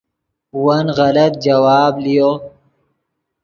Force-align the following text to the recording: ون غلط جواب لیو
ون 0.63 0.85
غلط 0.97 1.33
جواب 1.45 1.93
لیو 2.03 2.29